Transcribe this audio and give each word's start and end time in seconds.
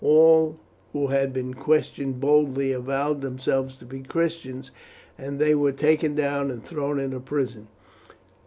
All 0.03 0.57
who 0.93 1.05
had 1.09 1.31
been 1.31 1.53
questioned 1.53 2.19
boldly 2.19 2.71
avowed 2.71 3.21
themselves 3.21 3.75
to 3.75 3.85
be 3.85 4.01
Christians, 4.01 4.71
and 5.15 5.37
they 5.37 5.53
were 5.53 5.71
taken 5.73 6.15
down 6.15 6.49
and 6.49 6.65
thrown 6.65 6.99
into 6.99 7.19
prison. 7.19 7.67